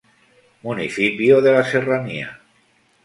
Municipio 0.63 1.41
de 1.41 1.51
la 1.53 1.63
Serranía. 1.63 2.39